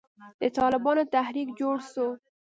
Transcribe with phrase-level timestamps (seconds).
[0.41, 2.07] د طالبانو تحريک جوړ سو.